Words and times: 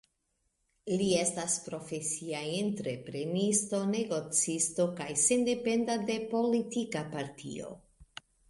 Li 1.01 1.09
estas 1.17 1.57
profesia 1.65 2.39
entreprenisto, 2.61 3.83
negocisto 3.91 4.89
kaj 5.01 5.11
sendependa 5.27 6.01
de 6.11 6.19
politika 6.33 7.09
partio. 7.17 7.71